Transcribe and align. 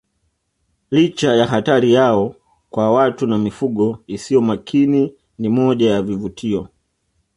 Licha 0.91 1.35
ya 1.35 1.45
hatari 1.47 1.93
yao 1.93 2.35
kwa 2.69 2.91
watu 2.93 3.27
na 3.27 3.37
mifugo 3.37 4.03
isiyo 4.07 4.41
makini 4.41 5.13
ni 5.39 5.49
moja 5.49 5.91
ya 5.91 6.01
vivutio 6.01 6.67